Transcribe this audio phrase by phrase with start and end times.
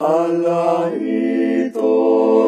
[0.00, 2.47] あらいと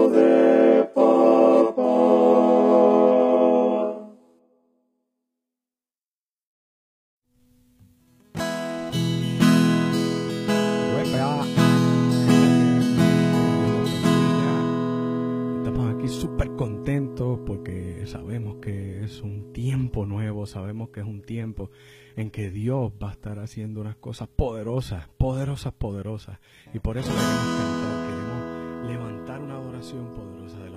[15.70, 21.22] Estamos aquí súper contentos porque sabemos que es un tiempo nuevo, sabemos que es un
[21.22, 21.70] tiempo
[22.16, 26.40] en que Dios va a estar haciendo unas cosas poderosas, poderosas, poderosas.
[26.74, 30.69] Y por eso queremos queremos levantar una adoración poderosa de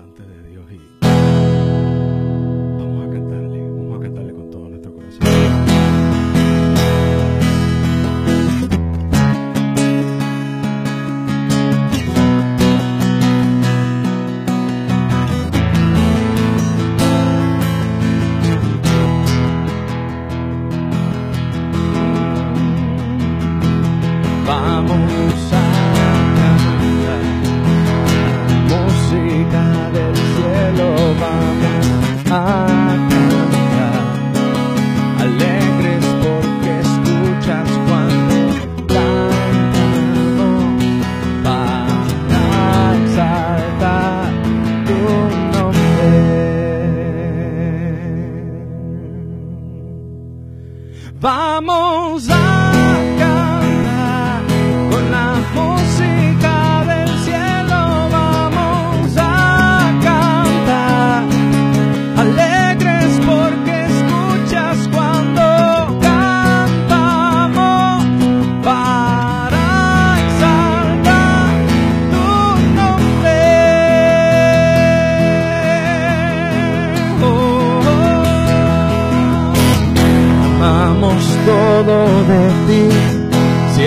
[51.23, 52.72] Vamos lá.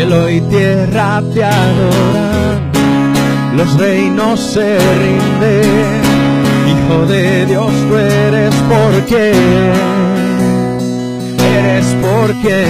[0.06, 2.72] cielo y tierra te adoran,
[3.56, 6.02] los reinos se rinden,
[6.66, 9.32] Hijo de Dios tú eres porque,
[11.58, 12.66] eres porque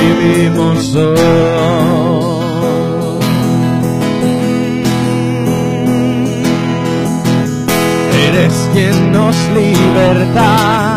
[0.00, 1.18] vivimos hoy.
[8.28, 10.89] Eres quien nos liberta.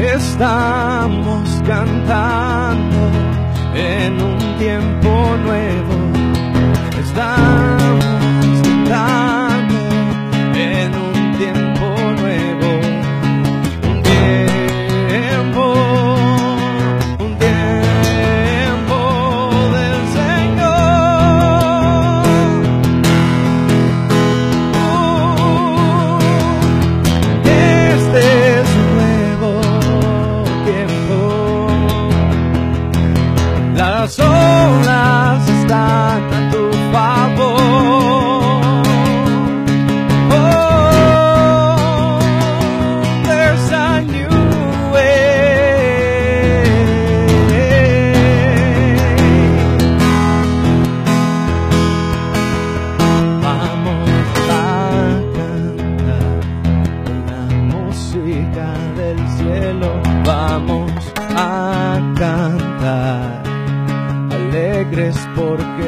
[0.00, 2.96] estamos cantando
[3.74, 5.94] en un tiempo nuevo.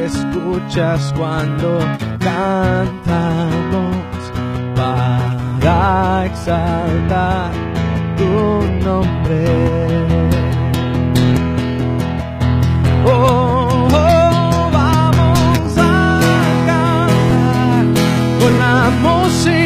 [0.04, 1.78] Escuchas cuando
[2.18, 3.96] cantamos
[4.76, 7.50] para exaltar
[8.16, 9.44] tu nombre.
[13.04, 16.20] Oh, oh, vamos a
[16.66, 17.84] cantar
[18.40, 19.61] con la música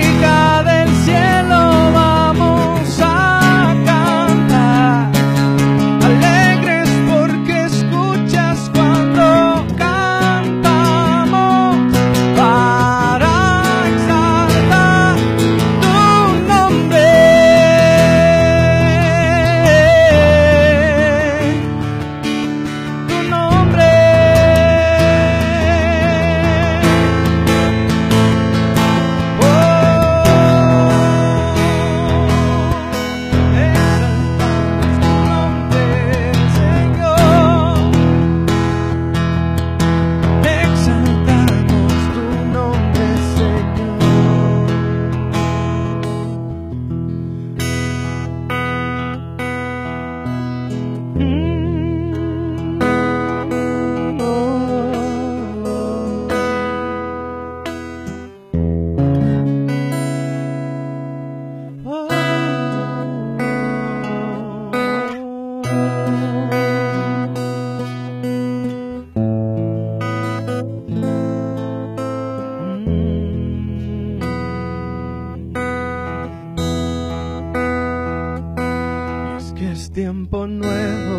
[80.86, 81.18] nuevo,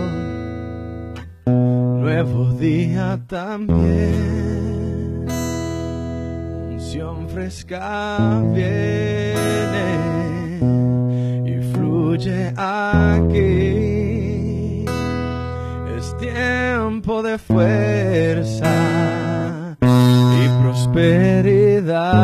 [1.99, 5.25] nuevo día también.
[6.71, 9.87] Unción fresca viene
[11.45, 13.65] y fluye aquí.
[15.97, 18.73] Es tiempo de fuerza
[19.81, 22.17] y prosperidad.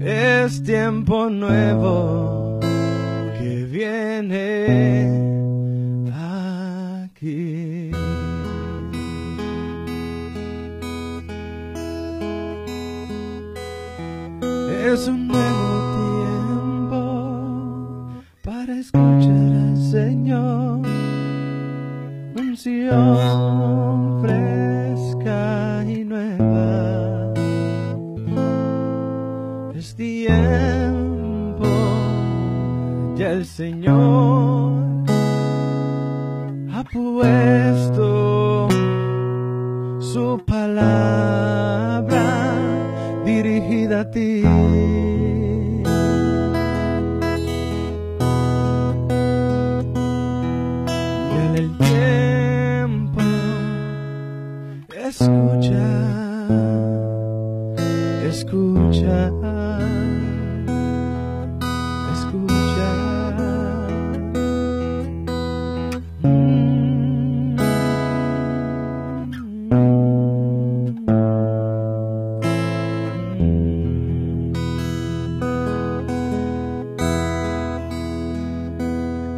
[0.00, 2.35] Es tiempo nuevo
[14.92, 15.66] Es un nuevo
[16.86, 20.80] tiempo para escuchar al Señor.
[22.36, 23.25] Unción
[58.28, 59.30] escucha,
[62.12, 62.88] escucha.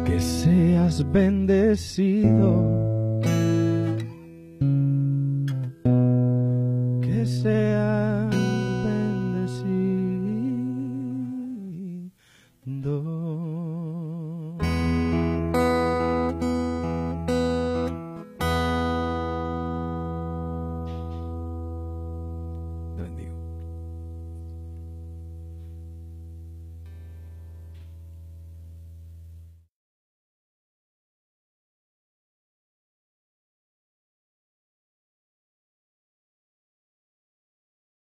[0.05, 2.88] Que seas bendecido